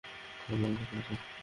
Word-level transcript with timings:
তেমন 0.47 0.71
কিছু 0.75 0.93
না, 0.95 1.01
স্যার। 1.07 1.19